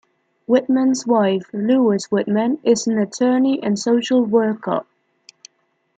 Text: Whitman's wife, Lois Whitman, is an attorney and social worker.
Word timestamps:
Whitman's 0.47 1.05
wife, 1.05 1.45
Lois 1.53 2.05
Whitman, 2.09 2.57
is 2.63 2.87
an 2.87 2.97
attorney 2.97 3.61
and 3.61 3.77
social 3.77 4.23
worker. 4.25 4.83